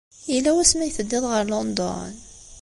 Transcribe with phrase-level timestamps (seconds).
[0.31, 2.13] Yella wasmi ay teddiḍ ɣer London?